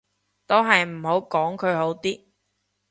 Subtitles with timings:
[0.47, 2.23] 都係唔好講佢好啲